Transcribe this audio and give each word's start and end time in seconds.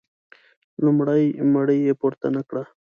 لومړۍ 0.83 1.23
مړۍ 1.53 1.79
یې 1.87 1.93
پورته 2.01 2.27
نه 2.35 2.41
کړه. 2.49 2.63